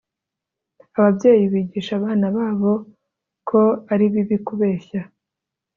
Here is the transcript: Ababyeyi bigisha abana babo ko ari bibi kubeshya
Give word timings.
Ababyeyi 0.97 1.43
bigisha 1.53 1.91
abana 1.99 2.25
babo 2.35 2.71
ko 3.49 3.61
ari 3.91 4.05
bibi 4.13 4.37
kubeshya 4.47 5.01